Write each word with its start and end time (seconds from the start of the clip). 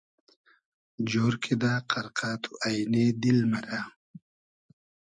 جۉر 1.09 1.33
کیدہ 1.43 1.73
قئرقۂ 1.89 2.31
تو 2.41 2.51
اݷنې 2.65 3.05
دیل 3.21 3.39
مئرۂ 3.51 3.79